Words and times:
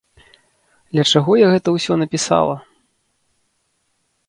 Для 0.95 1.03
чаго 1.11 1.31
я 1.41 1.47
гэта 1.53 1.69
ўсё 1.77 1.93
напісала? 2.05 2.55